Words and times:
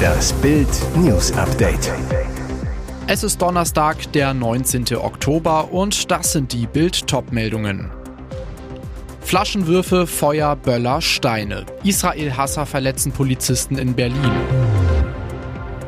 Das 0.00 0.32
Bild 0.34 0.68
News 0.96 1.32
Update. 1.32 1.92
Es 3.06 3.22
ist 3.22 3.42
Donnerstag, 3.42 4.12
der 4.12 4.34
19. 4.34 4.96
Oktober 4.96 5.72
und 5.72 6.10
das 6.10 6.32
sind 6.32 6.52
die 6.52 6.66
Bild 6.66 7.04
meldungen 7.32 7.90
Flaschenwürfe, 9.20 10.08
Feuer, 10.08 10.56
Böller, 10.56 11.00
Steine. 11.00 11.64
Israel-Hasser 11.84 12.66
verletzen 12.66 13.12
Polizisten 13.12 13.78
in 13.78 13.94
Berlin. 13.94 14.32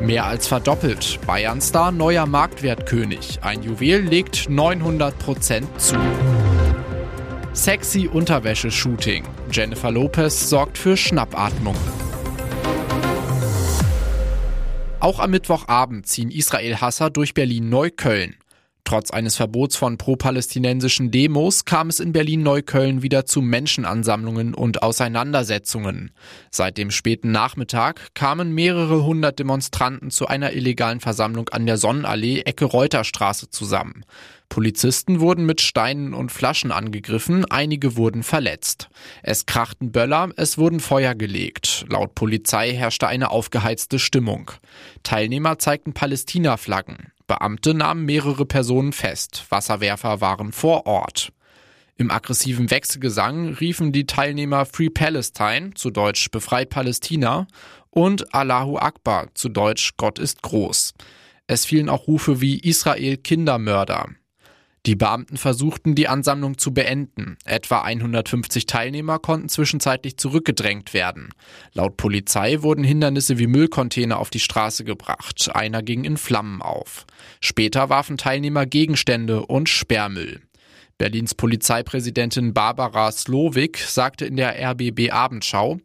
Mehr 0.01 0.27
als 0.27 0.47
verdoppelt. 0.47 1.19
Bayern-Star 1.27 1.91
neuer 1.91 2.27
Marktwertkönig. 2.27 3.41
Ein 3.43 3.63
Juwel 3.63 4.01
legt 4.01 4.49
900% 4.49 5.65
zu. 5.77 5.97
Sexy 7.53 8.09
Unterwäsche-Shooting. 8.09 9.25
Jennifer 9.51 9.91
Lopez 9.91 10.49
sorgt 10.49 10.79
für 10.79 10.97
Schnappatmung. 10.97 11.77
Auch 15.03 15.19
am 15.19 15.33
Mittwochabend 15.33 16.07
ziehen 16.07 16.31
Israel-Hasser 16.31 17.11
durch 17.11 17.35
Berlin-Neukölln. 17.35 18.37
Trotz 18.85 19.11
eines 19.11 19.37
Verbots 19.37 19.77
von 19.77 19.97
pro-palästinensischen 19.97 21.11
Demos 21.11 21.65
kam 21.65 21.89
es 21.89 22.01
in 22.01 22.13
Berlin-Neukölln 22.13 23.03
wieder 23.03 23.25
zu 23.25 23.41
Menschenansammlungen 23.41 24.55
und 24.55 24.83
Auseinandersetzungen. 24.83 26.11
Seit 26.51 26.79
dem 26.79 26.91
späten 26.91 27.33
Nachmittag 27.33 28.15
kamen 28.15 28.53
mehrere 28.55 29.05
hundert 29.05 29.39
Demonstranten 29.39 30.11
zu 30.11 30.27
einer 30.27 30.53
illegalen 30.53 31.01
Versammlung 31.01 31.49
an 31.51 31.65
der 31.65 31.79
Sonnenallee 31.79 32.41
Ecke 32.41 32.65
Reuterstraße 32.65 33.51
zusammen. 33.51 34.05
Polizisten 34.49 35.21
wurden 35.21 35.47
mit 35.47 35.63
Steinen 35.63 36.13
und 36.13 36.31
Flaschen 36.31 36.73
angegriffen, 36.73 37.47
einige 37.51 37.97
wurden 37.97 38.23
verletzt. 38.23 38.91
Es 39.23 39.47
krachten 39.47 39.93
Böller, 39.93 40.29
es 40.37 40.59
wurden 40.59 40.81
Feuer 40.81 41.15
gelegt. 41.15 41.87
Laut 41.89 42.15
Polizei 42.15 42.75
herrschte 42.75 43.07
eine 43.07 43.31
aufgeheizte 43.31 43.99
Stimmung. 43.99 44.51
Teilnehmer 45.05 45.59
zeigten 45.59 45.95
Palästina-Flaggen. 45.95 47.13
Beamte 47.33 47.73
nahmen 47.73 48.05
mehrere 48.05 48.45
Personen 48.45 48.93
fest. 48.93 49.47
Wasserwerfer 49.49 50.21
waren 50.21 50.53
vor 50.53 50.85
Ort. 50.85 51.33
Im 51.97 52.11
aggressiven 52.11 52.71
Wechselgesang 52.71 53.55
riefen 53.55 53.91
die 53.91 54.05
Teilnehmer 54.05 54.67
Free 54.67 54.91
Palestine, 54.91 55.73
zu 55.73 55.89
Deutsch 55.89 56.31
Befreit 56.31 56.69
Palästina, 56.69 57.47
und 57.89 58.35
Allahu 58.35 58.77
Akbar, 58.77 59.29
zu 59.33 59.49
Deutsch 59.49 59.93
Gott 59.97 60.19
ist 60.19 60.43
groß. 60.43 60.93
Es 61.47 61.65
fielen 61.65 61.89
auch 61.89 62.07
Rufe 62.07 62.43
wie 62.43 62.59
Israel 62.59 63.17
Kindermörder. 63.17 64.11
Die 64.85 64.97
Beamten 64.97 65.37
versuchten, 65.37 65.95
die 65.95 66.09
Ansammlung 66.09 66.59
zu 66.59 66.75
beenden. 66.75 67.37
Etwa 67.45 67.83
150 67.83 68.67
Teilnehmer 68.67 69.21
konnten 69.21 69.49
zwischenzeitlich 69.49 70.17
zurückgedrängt 70.17 70.93
werden. 70.93 71.29
Laut 71.73 71.97
Polizei 71.97 72.63
wurden 72.63 72.83
Hindernisse 72.83 73.39
wie 73.39 73.47
Müllcontainer 73.47 74.19
auf 74.19 74.31
die 74.31 74.41
Straße 74.41 74.83
gebracht. 74.83 75.55
Einer 75.55 75.83
ging 75.83 76.03
in 76.03 76.17
Flammen 76.17 76.63
auf. 76.63 77.07
Später 77.41 77.91
warfen 77.91 78.17
Teilnehmer 78.17 78.67
Gegenstände 78.67 79.47
und 79.47 79.69
Sperrmüll. 79.69 80.41
Berlins 80.99 81.35
Polizeipräsidentin 81.35 82.53
Barbara 82.53 83.11
Slowik 83.13 83.79
sagte 83.79 84.25
in 84.25 84.37
der 84.37 84.55
RBB 84.71 85.11
Abendschau, 85.11 85.79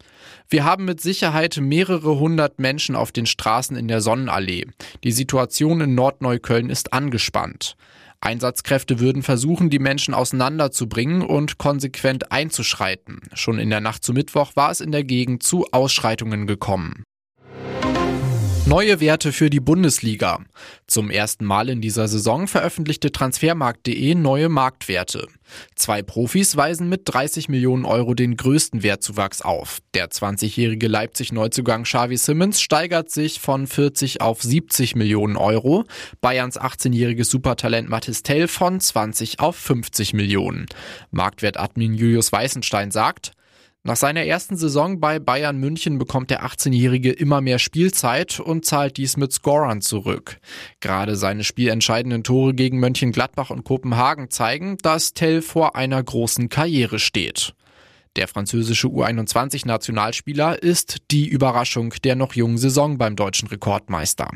wir 0.50 0.64
haben 0.64 0.86
mit 0.86 1.02
Sicherheit 1.02 1.58
mehrere 1.62 2.20
hundert 2.20 2.60
Menschen 2.60 2.96
auf 2.96 3.12
den 3.12 3.26
Straßen 3.26 3.78
in 3.78 3.88
der 3.88 4.02
Sonnenallee. 4.02 4.66
Die 5.04 5.12
Situation 5.12 5.82
in 5.82 5.96
Nordneukölln 5.96 6.70
ist 6.70 6.94
angespannt. 6.94 7.76
Einsatzkräfte 8.28 9.00
würden 9.00 9.24
versuchen, 9.24 9.70
die 9.70 9.80
Menschen 9.80 10.14
auseinanderzubringen 10.14 11.22
und 11.22 11.58
konsequent 11.58 12.30
einzuschreiten. 12.30 13.22
Schon 13.34 13.58
in 13.58 13.70
der 13.70 13.80
Nacht 13.80 14.04
zu 14.04 14.12
Mittwoch 14.12 14.52
war 14.56 14.70
es 14.70 14.82
in 14.82 14.92
der 14.92 15.06
Gegend 15.06 15.44
zu 15.44 15.66
Ausschreitungen 15.72 16.46
gekommen. 16.46 17.07
Neue 18.68 19.00
Werte 19.00 19.32
für 19.32 19.50
die 19.50 19.62
Bundesliga. 19.62 20.42
Zum 20.88 21.10
ersten 21.10 21.46
Mal 21.46 21.70
in 21.70 21.80
dieser 21.80 22.10
Saison 22.10 22.48
veröffentlichte 22.48 23.14
Transfermarkt.de 23.14 24.14
neue 24.14 24.50
Marktwerte. 24.50 25.30
Zwei 25.76 26.02
Profis 26.04 26.58
weisen 26.58 26.90
mit 26.90 27.04
30 27.06 27.48
Millionen 27.48 27.86
Euro 27.86 28.14
den 28.14 28.36
größten 28.36 28.84
Wertzuwachs 28.84 29.42
auf. 29.42 29.80
Der 29.94 30.10
20-jährige 30.10 30.90
Leipzig-Neuzugang 30.90 31.84
Xavi 31.84 32.18
Simmons 32.18 32.60
steigert 32.60 33.10
sich 33.10 33.40
von 33.40 33.68
40 33.68 34.20
auf 34.20 34.44
70 34.44 34.98
Millionen 34.98 35.38
Euro. 35.38 35.86
Bayerns 36.20 36.60
18-jähriges 36.60 37.30
Supertalent 37.30 37.88
Mathis 37.88 38.22
Tell 38.22 38.50
von 38.50 38.82
20 38.82 39.40
auf 39.40 39.56
50 39.56 40.14
Millionen. 40.14 40.66
Marktwertadmin 41.12 41.94
Julius 41.94 42.34
Weißenstein 42.34 42.92
sagt, 42.92 43.32
nach 43.88 43.96
seiner 43.96 44.26
ersten 44.26 44.58
Saison 44.58 45.00
bei 45.00 45.18
Bayern 45.18 45.60
München 45.60 45.98
bekommt 45.98 46.30
der 46.30 46.46
18-Jährige 46.46 47.10
immer 47.10 47.40
mehr 47.40 47.58
Spielzeit 47.58 48.38
und 48.42 48.66
zahlt 48.66 48.98
dies 48.98 49.16
mit 49.16 49.32
Scorern 49.32 49.80
zurück. 49.80 50.42
Gerade 50.82 51.16
seine 51.16 51.46
spielentscheidenden 51.46 52.26
Tore 52.26 52.54
gegen 52.54 52.82
Mönchengladbach 52.82 53.50
und 53.50 53.64
Kopenhagen 53.64 54.30
zeigen, 54.30 54.78
dass 54.80 55.14
Tell 55.14 55.42
vor 55.42 55.78
einer 55.78 56.04
großen 56.04 56.50
Karriere 56.50 57.00
steht. 57.00 57.54
Der 58.18 58.28
französische 58.28 58.88
U21-Nationalspieler 58.88 60.64
ist 60.64 61.04
die 61.12 61.28
Überraschung 61.28 61.94
der 62.04 62.16
noch 62.16 62.34
jungen 62.34 62.58
Saison 62.58 62.98
beim 62.98 63.16
deutschen 63.16 63.48
Rekordmeister. 63.48 64.32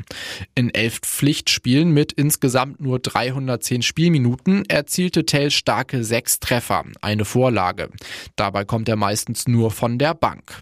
In 0.54 0.72
elf 0.72 1.00
Pflichtspielen 1.00 1.90
mit 1.90 2.12
insgesamt 2.12 2.80
nur 2.80 3.00
310 3.00 3.82
Spielminuten 3.82 4.64
erzielte 4.66 5.26
Tell 5.26 5.50
starke 5.50 6.04
sechs 6.04 6.38
Treffer, 6.38 6.84
eine 7.00 7.24
Vorlage. 7.24 7.90
Dabei 8.36 8.64
kommt 8.64 8.88
er 8.88 8.94
meistens 8.94 9.48
nur 9.48 9.72
von 9.72 9.98
der 9.98 10.14
Bank. 10.14 10.60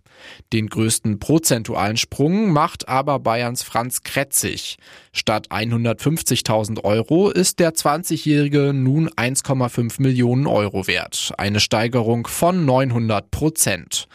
Den 0.55 0.69
größten 0.69 1.19
prozentualen 1.19 1.99
Sprung 1.99 2.53
macht 2.53 2.89
aber 2.89 3.19
Bayerns 3.19 3.63
Franz 3.63 4.03
Kretzig. 4.03 4.79
Statt 5.13 5.49
150.000 5.51 6.85
Euro 6.85 7.29
ist 7.29 7.59
der 7.59 7.75
20-Jährige 7.75 8.73
nun 8.73 9.11
1,5 9.11 10.01
Millionen 10.01 10.47
Euro 10.47 10.87
wert. 10.87 11.33
Eine 11.37 11.61
Steigerung 11.61 12.27
von 12.27 12.65
900 12.65 13.10
100 13.11 13.31
Prozent. 13.31 14.07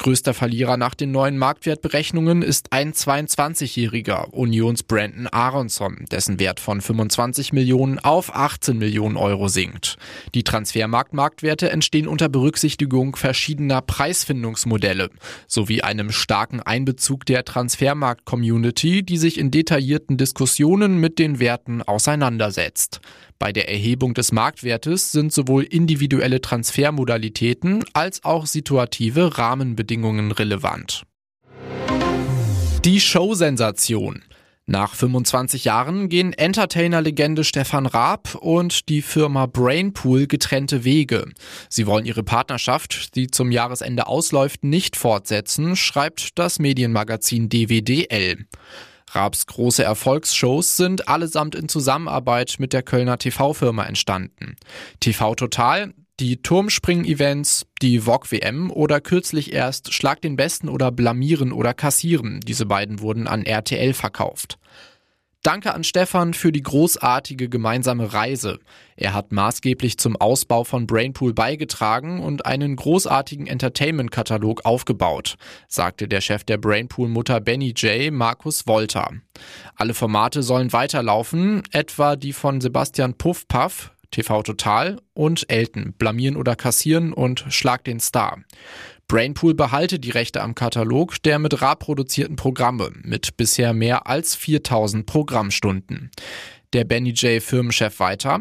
Größter 0.00 0.32
Verlierer 0.32 0.78
nach 0.78 0.94
den 0.94 1.10
neuen 1.10 1.36
Marktwertberechnungen 1.36 2.40
ist 2.40 2.72
ein 2.72 2.94
22-jähriger 2.94 4.30
Unions 4.30 4.82
Brandon 4.82 5.26
Aronson, 5.26 6.06
dessen 6.10 6.40
Wert 6.40 6.58
von 6.58 6.80
25 6.80 7.52
Millionen 7.52 7.98
auf 7.98 8.34
18 8.34 8.78
Millionen 8.78 9.18
Euro 9.18 9.48
sinkt. 9.48 9.98
Die 10.34 10.42
Transfermarktmarktwerte 10.42 11.70
entstehen 11.70 12.08
unter 12.08 12.30
Berücksichtigung 12.30 13.14
verschiedener 13.14 13.82
Preisfindungsmodelle 13.82 15.10
sowie 15.46 15.82
einem 15.82 16.12
starken 16.12 16.60
Einbezug 16.60 17.26
der 17.26 17.44
Transfermarkt-Community, 17.44 19.02
die 19.02 19.18
sich 19.18 19.36
in 19.36 19.50
detaillierten 19.50 20.16
Diskussionen 20.16 20.98
mit 20.98 21.18
den 21.18 21.40
Werten 21.40 21.82
auseinandersetzt. 21.82 23.02
Bei 23.38 23.52
der 23.52 23.70
Erhebung 23.70 24.12
des 24.12 24.32
Marktwertes 24.32 25.12
sind 25.12 25.32
sowohl 25.32 25.62
individuelle 25.62 26.42
Transfermodalitäten 26.42 27.84
als 27.94 28.22
auch 28.22 28.44
situative 28.44 29.38
Rahmenbedingungen 29.38 29.89
relevant. 30.32 31.02
Die 32.84 33.00
Show-Sensation. 33.00 34.22
Nach 34.66 34.94
25 34.94 35.64
Jahren 35.64 36.08
gehen 36.08 36.32
Entertainer-Legende 36.32 37.42
Stefan 37.42 37.86
Raab 37.86 38.36
und 38.36 38.88
die 38.88 39.02
Firma 39.02 39.46
Brainpool 39.46 40.28
getrennte 40.28 40.84
Wege. 40.84 41.24
Sie 41.68 41.88
wollen 41.88 42.06
ihre 42.06 42.22
Partnerschaft, 42.22 43.16
die 43.16 43.26
zum 43.26 43.50
Jahresende 43.50 44.06
ausläuft, 44.06 44.62
nicht 44.62 44.96
fortsetzen, 44.96 45.74
schreibt 45.74 46.38
das 46.38 46.60
Medienmagazin 46.60 47.48
DWDL. 47.48 48.46
Raabs 49.12 49.46
große 49.46 49.82
Erfolgsshows 49.82 50.76
sind 50.76 51.08
allesamt 51.08 51.56
in 51.56 51.68
Zusammenarbeit 51.68 52.56
mit 52.60 52.72
der 52.72 52.82
Kölner 52.82 53.18
TV-Firma 53.18 53.84
entstanden. 53.84 54.54
TV 55.00 55.34
Total, 55.34 55.92
die 56.20 56.42
Turmspringen-Events, 56.42 57.66
die 57.80 58.00
VOG 58.00 58.30
WM 58.30 58.70
oder 58.70 59.00
kürzlich 59.00 59.52
erst 59.54 59.94
Schlag 59.94 60.20
den 60.20 60.36
Besten 60.36 60.68
oder 60.68 60.92
Blamieren 60.92 61.50
oder 61.50 61.72
Kassieren. 61.72 62.40
Diese 62.40 62.66
beiden 62.66 63.00
wurden 63.00 63.26
an 63.26 63.44
RTL 63.44 63.94
verkauft. 63.94 64.58
Danke 65.42 65.72
an 65.72 65.84
Stefan 65.84 66.34
für 66.34 66.52
die 66.52 66.62
großartige 66.62 67.48
gemeinsame 67.48 68.12
Reise. 68.12 68.58
Er 68.94 69.14
hat 69.14 69.32
maßgeblich 69.32 69.96
zum 69.96 70.16
Ausbau 70.16 70.64
von 70.64 70.86
Brainpool 70.86 71.32
beigetragen 71.32 72.20
und 72.20 72.44
einen 72.44 72.76
großartigen 72.76 73.46
Entertainment-Katalog 73.46 74.66
aufgebaut, 74.66 75.36
sagte 75.66 76.08
der 76.08 76.20
Chef 76.20 76.44
der 76.44 76.58
Brainpool-Mutter 76.58 77.40
Benny 77.40 77.72
J. 77.74 78.12
Markus 78.12 78.66
Wolter. 78.66 79.12
Alle 79.76 79.94
Formate 79.94 80.42
sollen 80.42 80.74
weiterlaufen, 80.74 81.62
etwa 81.72 82.16
die 82.16 82.34
von 82.34 82.60
Sebastian 82.60 83.14
Puffpaff, 83.14 83.92
TV 84.10 84.42
Total 84.42 85.00
und 85.14 85.50
Elton, 85.50 85.94
Blamieren 85.96 86.36
oder 86.36 86.56
Kassieren 86.56 87.12
und 87.12 87.44
Schlag 87.48 87.84
den 87.84 88.00
Star. 88.00 88.38
Brainpool 89.08 89.54
behalte 89.54 89.98
die 89.98 90.10
Rechte 90.10 90.40
am 90.40 90.54
Katalog 90.54 91.20
der 91.22 91.38
mit 91.38 91.60
Ra 91.60 91.74
produzierten 91.74 92.36
Programme 92.36 92.92
mit 93.02 93.36
bisher 93.36 93.72
mehr 93.72 94.06
als 94.06 94.36
4000 94.36 95.04
Programmstunden. 95.04 96.10
Der 96.72 96.84
Benny 96.84 97.10
J. 97.10 97.42
Firmenchef 97.42 97.98
weiter. 97.98 98.40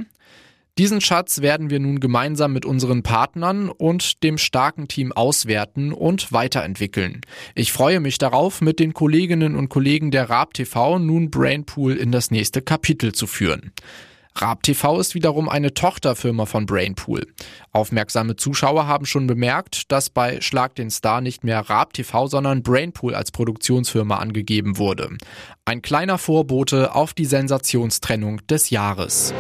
Diesen 0.78 1.02
Schatz 1.02 1.42
werden 1.42 1.70
wir 1.70 1.80
nun 1.80 2.00
gemeinsam 2.00 2.54
mit 2.54 2.66
unseren 2.66 3.04
Partnern 3.04 3.70
und 3.70 4.24
dem 4.24 4.38
starken 4.38 4.88
Team 4.88 5.12
auswerten 5.12 5.92
und 5.92 6.32
weiterentwickeln. 6.32 7.20
Ich 7.54 7.74
freue 7.74 8.00
mich 8.00 8.18
darauf, 8.18 8.62
mit 8.62 8.80
den 8.80 8.94
Kolleginnen 8.94 9.58
und 9.58 9.68
Kollegen 9.68 10.10
der 10.10 10.30
Raab 10.30 10.54
TV 10.54 11.00
nun 11.00 11.32
Brainpool 11.32 11.98
in 11.98 12.14
das 12.14 12.32
nächste 12.32 12.62
Kapitel 12.62 13.12
zu 13.12 13.28
führen. 13.28 13.74
Raab 14.42 14.64
TV 14.64 15.00
ist 15.00 15.16
wiederum 15.16 15.50
eine 15.50 15.74
Tochterfirma 15.74 16.46
von 16.46 16.66
Brainpool. 16.66 17.28
Aufmerksame 17.74 18.38
Zuschauer 18.38 18.88
haben 18.88 19.06
schon 19.06 19.28
bemerkt, 19.28 19.92
dass 19.92 20.10
bei 20.10 20.40
Schlag 20.40 20.76
den 20.76 20.90
Star 20.90 21.20
nicht 21.20 21.44
mehr 21.44 21.60
Raab 21.60 21.94
TV, 21.94 22.28
sondern 22.28 22.64
Brainpool 22.64 23.16
als 23.16 23.32
Produktionsfirma 23.32 24.18
angegeben 24.18 24.78
wurde. 24.78 25.18
Ein 25.66 25.82
kleiner 25.82 26.18
Vorbote 26.18 26.96
auf 26.96 27.14
die 27.14 27.26
Sensationstrennung 27.26 28.46
des 28.48 28.70
Jahres. 28.70 29.34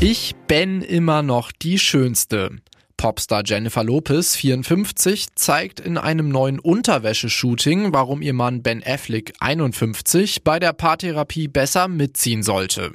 Ich 0.00 0.34
bin 0.46 0.82
immer 0.82 1.22
noch 1.22 1.50
die 1.50 1.78
Schönste. 1.78 2.58
Popstar 2.98 3.42
Jennifer 3.44 3.82
Lopez, 3.82 4.36
54, 4.36 5.34
zeigt 5.34 5.80
in 5.80 5.98
einem 5.98 6.28
neuen 6.28 6.60
Unterwäscheshooting, 6.60 7.92
warum 7.92 8.22
ihr 8.22 8.34
Mann 8.34 8.62
Ben 8.62 8.80
Affleck, 8.84 9.32
51, 9.40 10.44
bei 10.44 10.60
der 10.60 10.72
Paartherapie 10.72 11.48
besser 11.48 11.88
mitziehen 11.88 12.44
sollte 12.44 12.92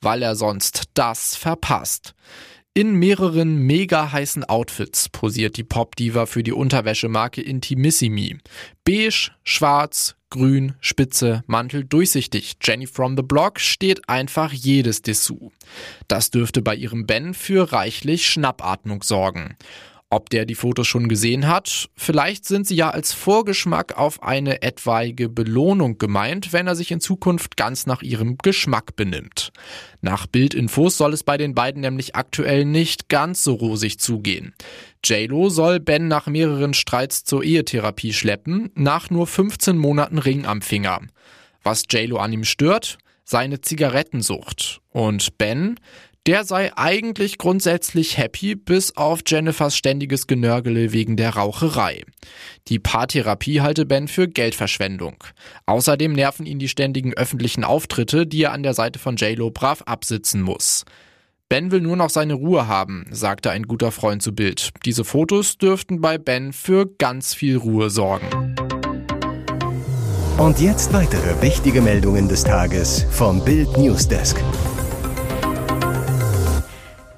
weil 0.00 0.22
er 0.22 0.34
sonst 0.34 0.84
das 0.94 1.36
verpasst. 1.36 2.14
In 2.74 2.94
mehreren 2.94 3.56
mega 3.56 4.12
heißen 4.12 4.44
Outfits 4.44 5.08
posiert 5.08 5.56
die 5.56 5.64
Popdiva 5.64 6.26
für 6.26 6.44
die 6.44 6.52
Unterwäschemarke 6.52 7.42
Intimissimi. 7.42 8.38
Beige, 8.84 9.32
schwarz, 9.42 10.14
grün, 10.30 10.74
spitze, 10.80 11.42
Mantel, 11.46 11.84
durchsichtig. 11.84 12.56
Jenny 12.62 12.86
from 12.86 13.16
the 13.16 13.24
Block 13.24 13.58
steht 13.58 14.08
einfach 14.08 14.52
jedes 14.52 15.02
Dessous. 15.02 15.50
Das 16.06 16.30
dürfte 16.30 16.62
bei 16.62 16.76
ihrem 16.76 17.06
Ben 17.06 17.34
für 17.34 17.72
reichlich 17.72 18.28
Schnappatmung 18.28 19.02
sorgen. 19.02 19.56
Ob 20.10 20.30
der 20.30 20.46
die 20.46 20.54
Fotos 20.54 20.86
schon 20.86 21.08
gesehen 21.08 21.46
hat? 21.46 21.90
Vielleicht 21.94 22.46
sind 22.46 22.66
sie 22.66 22.76
ja 22.76 22.88
als 22.88 23.12
Vorgeschmack 23.12 23.98
auf 23.98 24.22
eine 24.22 24.62
etwaige 24.62 25.28
Belohnung 25.28 25.98
gemeint, 25.98 26.54
wenn 26.54 26.66
er 26.66 26.76
sich 26.76 26.90
in 26.90 27.00
Zukunft 27.00 27.58
ganz 27.58 27.84
nach 27.84 28.00
ihrem 28.00 28.38
Geschmack 28.38 28.96
benimmt. 28.96 29.52
Nach 30.00 30.26
Bildinfos 30.26 30.96
soll 30.96 31.12
es 31.12 31.24
bei 31.24 31.36
den 31.36 31.54
beiden 31.54 31.82
nämlich 31.82 32.16
aktuell 32.16 32.64
nicht 32.64 33.10
ganz 33.10 33.44
so 33.44 33.52
rosig 33.52 33.98
zugehen. 34.00 34.54
JLo 35.04 35.50
soll 35.50 35.78
Ben 35.78 36.08
nach 36.08 36.26
mehreren 36.26 36.72
Streits 36.72 37.24
zur 37.24 37.44
Ehetherapie 37.44 38.14
schleppen, 38.14 38.70
nach 38.74 39.10
nur 39.10 39.26
15 39.26 39.76
Monaten 39.76 40.18
Ring 40.18 40.46
am 40.46 40.62
Finger. 40.62 41.02
Was 41.62 41.82
JLo 41.90 42.16
an 42.16 42.32
ihm 42.32 42.44
stört? 42.44 42.96
Seine 43.24 43.60
Zigarettensucht. 43.60 44.80
Und 44.88 45.36
Ben? 45.36 45.78
Der 46.26 46.44
sei 46.44 46.72
eigentlich 46.76 47.38
grundsätzlich 47.38 48.18
happy, 48.18 48.54
bis 48.54 48.96
auf 48.96 49.20
Jennifers 49.26 49.76
ständiges 49.76 50.26
Genörgele 50.26 50.92
wegen 50.92 51.16
der 51.16 51.30
Raucherei. 51.30 52.02
Die 52.68 52.78
Paartherapie 52.78 53.62
halte 53.62 53.86
Ben 53.86 54.08
für 54.08 54.28
Geldverschwendung. 54.28 55.24
Außerdem 55.64 56.12
nerven 56.12 56.44
ihn 56.44 56.58
die 56.58 56.68
ständigen 56.68 57.14
öffentlichen 57.14 57.64
Auftritte, 57.64 58.26
die 58.26 58.42
er 58.42 58.52
an 58.52 58.62
der 58.62 58.74
Seite 58.74 58.98
von 58.98 59.16
JLo 59.16 59.50
brav 59.50 59.82
absitzen 59.86 60.42
muss. 60.42 60.84
Ben 61.48 61.70
will 61.70 61.80
nur 61.80 61.96
noch 61.96 62.10
seine 62.10 62.34
Ruhe 62.34 62.68
haben, 62.68 63.06
sagte 63.10 63.50
ein 63.50 63.62
guter 63.62 63.90
Freund 63.90 64.22
zu 64.22 64.34
Bild. 64.34 64.68
Diese 64.84 65.04
Fotos 65.04 65.56
dürften 65.56 66.02
bei 66.02 66.18
Ben 66.18 66.52
für 66.52 66.84
ganz 66.98 67.32
viel 67.32 67.56
Ruhe 67.56 67.88
sorgen. 67.88 68.54
Und 70.36 70.60
jetzt 70.60 70.92
weitere 70.92 71.40
wichtige 71.40 71.80
Meldungen 71.80 72.28
des 72.28 72.44
Tages 72.44 73.06
vom 73.10 73.42
Bild 73.42 73.78
Newsdesk. 73.78 74.36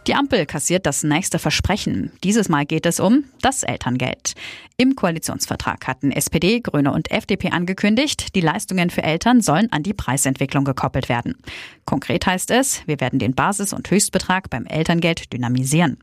Die 0.07 0.15
Ampel 0.15 0.47
kassiert 0.47 0.87
das 0.87 1.03
nächste 1.03 1.39
Versprechen. 1.39 2.11
Dieses 2.25 2.49
Mal 2.49 2.65
geht 2.65 2.87
es 2.87 3.01
um 3.01 3.25
das 3.43 3.63
Elterngeld. 3.63 4.35
Im 4.79 4.97
Koalitionsvertrag 4.97 5.87
hatten 5.87 6.11
SPD, 6.11 6.61
Grüne 6.61 6.93
und 6.93 7.11
FDP 7.11 7.51
angekündigt, 7.51 8.35
die 8.35 8.41
Leistungen 8.41 8.89
für 8.89 9.03
Eltern 9.03 9.43
sollen 9.43 9.71
an 9.73 9.83
die 9.83 9.93
Preisentwicklung 9.93 10.65
gekoppelt 10.65 11.11
werden. 11.11 11.37
Konkret 11.85 12.25
heißt 12.25 12.51
es, 12.51 12.87
wir 12.87 12.99
werden 12.99 13.19
den 13.19 13.35
Basis- 13.35 13.75
und 13.75 13.91
Höchstbetrag 13.91 14.49
beim 14.49 14.65
Elterngeld 14.65 15.35
dynamisieren. 15.35 15.99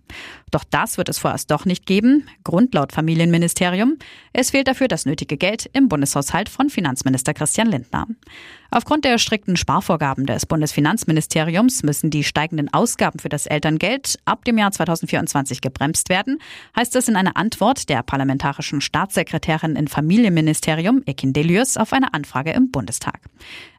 Doch 0.52 0.64
das 0.64 0.98
wird 1.00 1.10
es 1.10 1.18
vorerst 1.18 1.50
doch 1.50 1.66
nicht 1.66 1.88
geben. 1.88 2.30
Grund 2.44 2.76
laut 2.76 2.92
Familienministerium. 2.92 3.98
Es 4.32 4.52
fehlt 4.52 4.68
dafür 4.68 4.88
das 4.88 5.08
nötige 5.08 5.38
Geld 5.38 5.70
im 5.74 5.90
Bundeshaushalt 5.90 6.48
von 6.48 6.70
Finanzminister 6.70 7.34
Christian 7.34 7.68
Lindner. 7.68 8.06
Aufgrund 8.70 9.06
der 9.06 9.18
strikten 9.18 9.58
Sparvorgaben 9.58 10.26
des 10.26 10.46
Bundesfinanzministeriums 10.46 11.84
müssen 11.84 12.12
die 12.12 12.24
steigenden 12.24 12.72
Ausgaben 12.74 13.20
für 13.20 13.30
das 13.30 13.46
Elterngeld 13.46 13.97
ab 14.26 14.46
dem 14.46 14.58
Jahr 14.58 14.72
2024 14.72 15.62
gebremst 15.62 16.10
werden, 16.10 16.40
heißt 16.76 16.96
es 16.96 17.08
in 17.08 17.16
einer 17.16 17.38
Antwort 17.38 17.90
der 17.90 18.04
parlamentarischen 18.04 18.82
Staatssekretärin 18.82 19.76
im 19.76 19.88
Familienministerium, 19.88 21.04
Ekin 21.06 21.34
Delius, 21.34 21.78
auf 21.78 21.94
eine 21.94 22.14
Anfrage 22.14 22.52
im 22.52 22.72
Bundestag. 22.72 23.22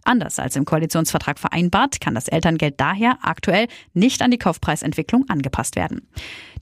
Anders 0.09 0.39
als 0.39 0.57
im 0.57 0.65
Koalitionsvertrag 0.65 1.39
vereinbart, 1.39 2.01
kann 2.01 2.15
das 2.15 2.29
Elterngeld 2.29 2.77
daher 2.79 3.19
aktuell 3.21 3.69
nicht 3.93 4.23
an 4.23 4.31
die 4.31 4.39
Kaufpreisentwicklung 4.39 5.29
angepasst 5.29 5.77
werden. 5.77 6.09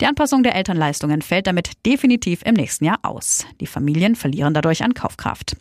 Die 0.00 0.06
Anpassung 0.06 0.42
der 0.42 0.56
Elternleistungen 0.56 1.22
fällt 1.22 1.46
damit 1.46 1.86
definitiv 1.86 2.42
im 2.44 2.54
nächsten 2.54 2.86
Jahr 2.86 2.98
aus. 3.02 3.46
Die 3.60 3.68
Familien 3.68 4.16
verlieren 4.16 4.52
dadurch 4.52 4.82
an 4.82 4.94
Kaufkraft. 4.94 5.56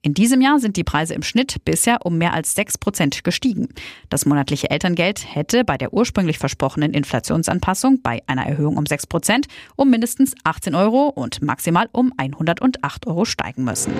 In 0.00 0.14
diesem 0.14 0.42
Jahr 0.42 0.60
sind 0.60 0.76
die 0.76 0.84
Preise 0.84 1.14
im 1.14 1.22
Schnitt 1.22 1.64
bisher 1.64 2.06
um 2.06 2.18
mehr 2.18 2.34
als 2.34 2.54
6 2.54 2.78
Prozent 2.78 3.24
gestiegen. 3.24 3.68
Das 4.10 4.26
monatliche 4.26 4.70
Elterngeld 4.70 5.34
hätte 5.34 5.64
bei 5.64 5.76
der 5.76 5.92
ursprünglich 5.92 6.38
versprochenen 6.38 6.92
Inflationsanpassung 6.92 8.00
bei 8.00 8.22
einer 8.28 8.46
Erhöhung 8.46 8.76
um 8.76 8.86
6 8.86 9.08
Prozent 9.08 9.48
um 9.74 9.90
mindestens 9.90 10.36
18 10.44 10.76
Euro 10.76 11.08
und 11.08 11.42
maximal 11.42 11.88
um 11.90 12.12
108 12.16 13.08
Euro 13.08 13.24
steigen 13.24 13.64
müssen. 13.64 13.92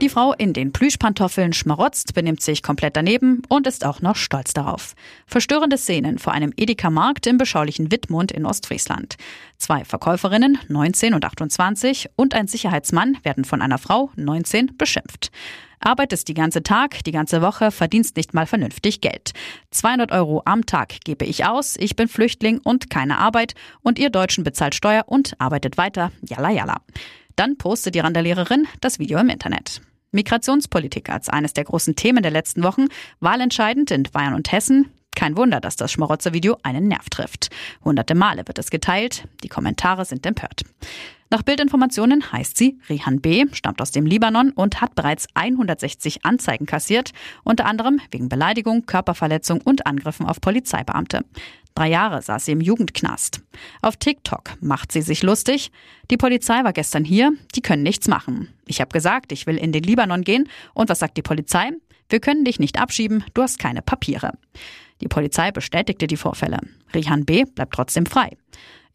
Die 0.00 0.08
Frau 0.08 0.32
in 0.32 0.52
den 0.52 0.70
Plüschpantoffeln 0.70 1.52
schmarotzt, 1.52 2.14
benimmt 2.14 2.40
sich 2.40 2.62
komplett 2.62 2.94
daneben 2.94 3.42
und 3.48 3.66
ist 3.66 3.84
auch 3.84 4.00
noch 4.00 4.14
stolz 4.14 4.54
darauf. 4.54 4.94
Verstörende 5.26 5.76
Szenen 5.76 6.18
vor 6.18 6.32
einem 6.32 6.52
Edeka-Markt 6.56 7.26
im 7.26 7.36
beschaulichen 7.36 7.90
Wittmund 7.90 8.30
in 8.30 8.46
Ostfriesland. 8.46 9.16
Zwei 9.56 9.84
Verkäuferinnen, 9.84 10.56
19 10.68 11.14
und 11.14 11.24
28, 11.24 12.10
und 12.14 12.32
ein 12.34 12.46
Sicherheitsmann 12.46 13.18
werden 13.24 13.44
von 13.44 13.60
einer 13.60 13.78
Frau, 13.78 14.12
19, 14.14 14.76
beschimpft. 14.78 15.32
Arbeitest 15.80 16.28
die 16.28 16.34
ganze 16.34 16.62
Tag, 16.62 17.02
die 17.02 17.12
ganze 17.12 17.42
Woche, 17.42 17.72
verdienst 17.72 18.16
nicht 18.16 18.34
mal 18.34 18.46
vernünftig 18.46 19.00
Geld. 19.00 19.32
200 19.72 20.12
Euro 20.12 20.42
am 20.44 20.64
Tag 20.64 21.00
gebe 21.04 21.24
ich 21.24 21.44
aus, 21.44 21.74
ich 21.76 21.96
bin 21.96 22.06
Flüchtling 22.06 22.58
und 22.58 22.88
keine 22.88 23.18
Arbeit 23.18 23.54
und 23.82 23.98
ihr 23.98 24.10
Deutschen 24.10 24.44
bezahlt 24.44 24.76
Steuer 24.76 25.02
und 25.06 25.34
arbeitet 25.40 25.76
weiter, 25.76 26.12
jalla 26.22 26.50
jalla. 26.50 26.76
Dann 27.38 27.56
postet 27.56 27.94
die 27.94 28.00
Randalehrerin 28.00 28.66
das 28.80 28.98
Video 28.98 29.20
im 29.20 29.28
Internet. 29.28 29.80
Migrationspolitik 30.10 31.08
als 31.08 31.28
eines 31.28 31.52
der 31.52 31.62
großen 31.62 31.94
Themen 31.94 32.20
der 32.20 32.32
letzten 32.32 32.64
Wochen, 32.64 32.86
wahlentscheidend 33.20 33.92
in 33.92 34.02
Bayern 34.02 34.34
und 34.34 34.50
Hessen. 34.50 34.90
Kein 35.14 35.36
Wunder, 35.36 35.60
dass 35.60 35.76
das 35.76 35.92
Schmarotzer-Video 35.92 36.58
einen 36.64 36.88
Nerv 36.88 37.08
trifft. 37.10 37.50
Hunderte 37.84 38.16
Male 38.16 38.42
wird 38.48 38.58
es 38.58 38.70
geteilt, 38.70 39.28
die 39.44 39.48
Kommentare 39.48 40.04
sind 40.04 40.26
empört. 40.26 40.62
Nach 41.30 41.42
Bildinformationen 41.42 42.32
heißt 42.32 42.56
sie 42.56 42.78
Rihan 42.88 43.20
B., 43.20 43.44
stammt 43.52 43.82
aus 43.82 43.90
dem 43.90 44.06
Libanon 44.06 44.50
und 44.50 44.80
hat 44.80 44.94
bereits 44.94 45.26
160 45.34 46.24
Anzeigen 46.24 46.64
kassiert, 46.64 47.12
unter 47.44 47.66
anderem 47.66 48.00
wegen 48.10 48.30
Beleidigung, 48.30 48.86
Körperverletzung 48.86 49.60
und 49.60 49.86
Angriffen 49.86 50.24
auf 50.24 50.40
Polizeibeamte. 50.40 51.24
Drei 51.74 51.90
Jahre 51.90 52.22
saß 52.22 52.46
sie 52.46 52.52
im 52.52 52.60
Jugendknast. 52.60 53.42
Auf 53.82 53.96
TikTok 53.96 54.56
macht 54.60 54.90
sie 54.90 55.02
sich 55.02 55.22
lustig. 55.22 55.70
Die 56.10 56.16
Polizei 56.16 56.64
war 56.64 56.72
gestern 56.72 57.04
hier, 57.04 57.32
die 57.54 57.60
können 57.62 57.82
nichts 57.82 58.08
machen. 58.08 58.48
Ich 58.66 58.80
habe 58.80 58.90
gesagt, 58.90 59.30
ich 59.30 59.46
will 59.46 59.58
in 59.58 59.70
den 59.70 59.84
Libanon 59.84 60.22
gehen. 60.22 60.48
Und 60.74 60.88
was 60.88 60.98
sagt 60.98 61.16
die 61.18 61.22
Polizei? 61.22 61.70
Wir 62.08 62.20
können 62.20 62.44
dich 62.44 62.58
nicht 62.58 62.80
abschieben, 62.80 63.22
du 63.34 63.42
hast 63.42 63.58
keine 63.58 63.82
Papiere. 63.82 64.32
Die 65.02 65.08
Polizei 65.08 65.52
bestätigte 65.52 66.06
die 66.06 66.16
Vorfälle. 66.16 66.58
Rihan 66.94 67.24
B. 67.24 67.44
bleibt 67.44 67.74
trotzdem 67.74 68.06
frei. 68.06 68.36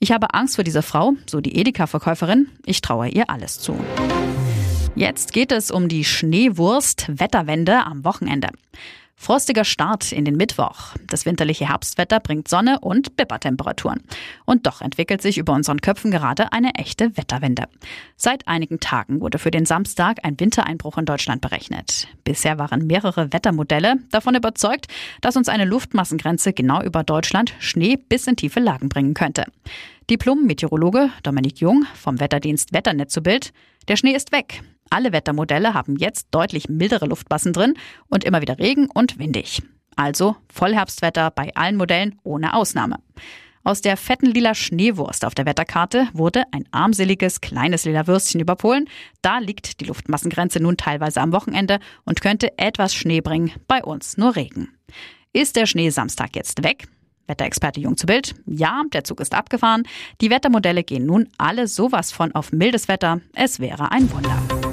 Ich 0.03 0.11
habe 0.11 0.33
Angst 0.33 0.55
vor 0.55 0.65
dieser 0.65 0.83
Frau, 0.83 1.13
so 1.25 1.39
die 1.39 1.55
Edeka-Verkäuferin. 1.55 2.49
Ich 2.65 2.81
traue 2.81 3.07
ihr 3.07 3.29
alles 3.29 3.57
zu. 3.57 3.79
Jetzt 4.95 5.31
geht 5.31 5.53
es 5.53 5.71
um 5.71 5.87
die 5.87 6.03
Schneewurst 6.03 7.05
Wetterwende 7.07 7.85
am 7.85 8.03
Wochenende. 8.03 8.49
Frostiger 9.15 9.63
Start 9.63 10.11
in 10.11 10.25
den 10.25 10.35
Mittwoch. 10.35 10.95
Das 11.07 11.25
winterliche 11.25 11.69
Herbstwetter 11.69 12.19
bringt 12.19 12.47
Sonne 12.47 12.79
und 12.81 13.15
Bippertemperaturen. 13.15 14.01
Und 14.45 14.67
doch 14.67 14.81
entwickelt 14.81 15.21
sich 15.21 15.37
über 15.37 15.53
unseren 15.53 15.79
Köpfen 15.79 16.11
gerade 16.11 16.51
eine 16.51 16.75
echte 16.75 17.15
Wetterwende. 17.15 17.65
Seit 18.17 18.47
einigen 18.47 18.79
Tagen 18.79 19.21
wurde 19.21 19.39
für 19.39 19.51
den 19.51 19.65
Samstag 19.65 20.17
ein 20.23 20.39
Wintereinbruch 20.39 20.97
in 20.97 21.05
Deutschland 21.05 21.41
berechnet. 21.41 22.07
Bisher 22.23 22.57
waren 22.57 22.85
mehrere 22.85 23.31
Wettermodelle 23.31 23.95
davon 24.11 24.35
überzeugt, 24.35 24.87
dass 25.21 25.37
uns 25.37 25.47
eine 25.47 25.65
Luftmassengrenze 25.65 26.51
genau 26.51 26.81
über 26.81 27.03
Deutschland 27.03 27.53
Schnee 27.59 27.95
bis 27.95 28.27
in 28.27 28.35
tiefe 28.35 28.59
Lagen 28.59 28.89
bringen 28.89 29.13
könnte. 29.13 29.45
Diplom-Meteorologe 30.09 31.11
Dominik 31.23 31.59
Jung 31.59 31.85
vom 31.95 32.19
Wetterdienst 32.19 32.73
Wetternetz 32.73 33.13
zu 33.13 33.21
Bild. 33.21 33.53
Der 33.87 33.95
Schnee 33.95 34.15
ist 34.15 34.31
weg. 34.31 34.61
Alle 34.89 35.11
Wettermodelle 35.11 35.73
haben 35.73 35.97
jetzt 35.97 36.27
deutlich 36.31 36.69
mildere 36.69 37.05
Luftmassen 37.05 37.53
drin 37.53 37.73
und 38.07 38.23
immer 38.23 38.41
wieder 38.41 38.59
Regen 38.59 38.89
und 38.93 39.17
windig. 39.19 39.61
Also 39.95 40.35
Vollherbstwetter 40.51 41.31
bei 41.31 41.53
allen 41.55 41.75
Modellen 41.75 42.19
ohne 42.23 42.53
Ausnahme. 42.53 42.97
Aus 43.65 43.79
der 43.79 43.95
fetten 43.95 44.25
lila 44.25 44.55
Schneewurst 44.55 45.23
auf 45.23 45.35
der 45.35 45.45
Wetterkarte 45.45 46.09
wurde 46.11 46.43
ein 46.51 46.65
armseliges 46.71 47.39
kleines 47.39 47.85
lila 47.85 48.07
Würstchen 48.07 48.41
über 48.41 48.55
Polen. 48.55 48.89
Da 49.21 49.39
liegt 49.39 49.79
die 49.79 49.85
Luftmassengrenze 49.85 50.59
nun 50.59 50.75
teilweise 50.75 51.21
am 51.21 51.31
Wochenende 51.31 51.79
und 52.03 52.19
könnte 52.19 52.57
etwas 52.57 52.93
Schnee 52.93 53.21
bringen, 53.21 53.51
bei 53.67 53.81
uns 53.81 54.17
nur 54.17 54.35
Regen. 54.35 54.69
Ist 55.31 55.55
der 55.55 55.65
Schnee 55.65 55.89
Samstag 55.89 56.35
jetzt 56.35 56.63
weg? 56.63 56.87
Wetterexperte 57.27 57.79
Jung 57.79 57.97
zu 57.97 58.05
Bild. 58.05 58.35
Ja, 58.45 58.83
der 58.91 59.03
Zug 59.03 59.19
ist 59.19 59.33
abgefahren. 59.33 59.83
Die 60.21 60.29
Wettermodelle 60.29 60.83
gehen 60.83 61.05
nun 61.05 61.29
alle 61.37 61.67
sowas 61.67 62.11
von 62.11 62.33
auf 62.35 62.51
mildes 62.51 62.87
Wetter. 62.87 63.21
Es 63.33 63.59
wäre 63.59 63.91
ein 63.91 64.11
Wunder. 64.11 64.72